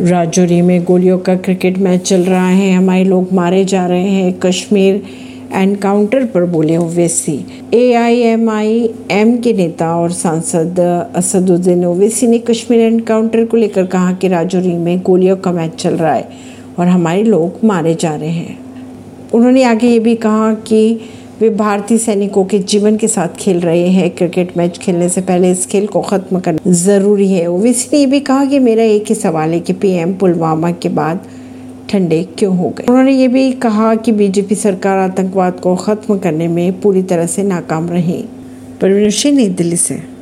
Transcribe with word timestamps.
राजौरी 0.00 0.60
में 0.62 0.84
गोलियों 0.84 1.18
का 1.18 1.34
क्रिकेट 1.34 1.78
मैच 1.78 2.00
चल 2.00 2.20
रहा 2.20 2.48
है। 2.48 2.72
हमारे 2.72 3.04
लोग 3.04 3.32
मारे 3.32 3.64
जा 3.64 3.86
रहे 3.86 4.08
हैं। 4.08 4.38
कश्मीर 4.38 5.02
एनकाउंटर 5.54 6.24
पर 6.24 6.44
बोले 6.44 6.76
ओवैसी। 6.76 7.46
एआईएमआईएम 7.74 9.36
के 9.36 9.52
नेता 9.52 9.96
और 9.96 10.10
सांसद 10.10 10.80
असदुद्दीन 11.16 11.84
ओवैसी 11.84 12.26
ने 12.26 12.38
कश्मीर 12.38 12.80
एनकाउंटर 12.80 13.44
को 13.44 13.56
लेकर 13.56 13.86
कहा 13.86 14.12
कि 14.12 14.28
राजौरी 14.28 14.72
में 14.72 15.02
गोलियों 15.02 15.36
का 15.36 15.52
मैच 15.52 15.74
चल 15.74 15.94
रहा 15.94 16.14
है 16.14 16.28
और 16.78 16.86
हमारे 16.86 17.24
लोग 17.24 17.66
मारे 17.66 17.94
जा 17.94 18.14
रहे 18.14 18.28
हैं। 18.28 18.58
उन्होंने 19.34 19.62
आगे 19.62 19.86
ये 19.86 19.98
भी 19.98 20.14
कहा 20.14 20.54
कि 20.54 21.00
वे 21.40 21.50
भारतीय 21.50 21.98
सैनिकों 21.98 22.44
के 22.44 22.58
जीवन 22.58 22.96
के 22.96 23.08
साथ 23.08 23.28
खेल 23.28 23.60
रहे 23.60 23.88
हैं। 23.88 24.10
क्रिकेट 24.10 24.56
मैच 24.56 24.78
खेलने 24.78 25.08
से 25.08 25.20
पहले 25.20 25.50
इस 25.50 25.66
खेल 25.66 25.86
को 25.86 26.00
ख़त्म 26.00 26.40
करना 26.40 26.72
ज़रूरी 26.72 27.32
है। 27.32 27.46
ओवीसी 27.46 27.88
ने 27.92 28.02
यह 28.02 28.10
भी 28.10 28.20
कहा 28.20 28.44
कि 28.44 28.58
मेरा 28.58 28.82
एक 28.82 29.04
ही 29.08 29.14
सवाल 29.14 29.50
है 29.50 29.60
कि 29.60 29.72
पीएम 29.72 30.14
पुलवामा 30.14 30.70
के 30.72 30.88
बाद 30.88 31.20
ठंडे 31.90 32.28
क्यों 32.38 32.56
हो 32.56 32.68
गए? 32.68 32.84
उन्होंने 32.88 33.12
ये 33.12 33.28
भी 33.28 33.52
कहा 33.52 33.94
कि 33.94 34.12
बीजेपी 34.12 34.54
सरकार 34.54 34.98
आतंकवाद 34.98 35.60
को 35.60 35.76
ख़त्म 35.76 36.18
करने 36.18 36.48
में 36.48 36.80
पूरी 36.80 37.02
तरह 37.02 37.26
से 37.26 37.42
नाकाम 37.42 37.88
रही। 37.88 38.24
परवीन 38.80 39.10
सिंह 39.10 39.36
नई 39.36 39.48
दिल्ली 39.48 39.76
से। 39.76 40.02